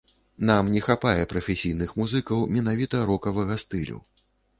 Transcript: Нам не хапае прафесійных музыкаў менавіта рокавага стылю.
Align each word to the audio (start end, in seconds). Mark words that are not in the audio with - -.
Нам 0.49 0.69
не 0.75 0.79
хапае 0.85 1.25
прафесійных 1.33 1.93
музыкаў 1.99 2.41
менавіта 2.55 3.03
рокавага 3.11 3.59
стылю. 3.65 4.01